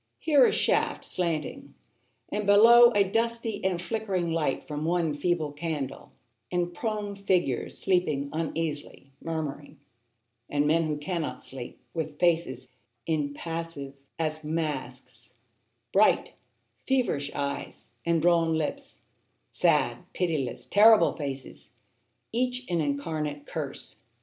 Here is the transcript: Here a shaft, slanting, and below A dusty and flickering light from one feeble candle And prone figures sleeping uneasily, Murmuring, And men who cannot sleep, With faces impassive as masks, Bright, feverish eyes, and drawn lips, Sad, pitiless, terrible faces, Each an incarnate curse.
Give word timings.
Here 0.17 0.47
a 0.47 0.51
shaft, 0.51 1.05
slanting, 1.05 1.75
and 2.29 2.47
below 2.47 2.89
A 2.95 3.03
dusty 3.03 3.63
and 3.63 3.79
flickering 3.79 4.31
light 4.31 4.63
from 4.63 4.83
one 4.83 5.13
feeble 5.13 5.51
candle 5.51 6.11
And 6.51 6.73
prone 6.73 7.15
figures 7.15 7.77
sleeping 7.77 8.31
uneasily, 8.33 9.11
Murmuring, 9.21 9.79
And 10.49 10.65
men 10.65 10.85
who 10.87 10.97
cannot 10.97 11.43
sleep, 11.43 11.79
With 11.93 12.17
faces 12.17 12.69
impassive 13.05 13.93
as 14.17 14.43
masks, 14.43 15.33
Bright, 15.93 16.33
feverish 16.87 17.31
eyes, 17.35 17.91
and 18.03 18.23
drawn 18.23 18.55
lips, 18.57 19.01
Sad, 19.51 20.11
pitiless, 20.13 20.65
terrible 20.65 21.15
faces, 21.15 21.69
Each 22.31 22.65
an 22.71 22.81
incarnate 22.81 23.45
curse. 23.45 23.99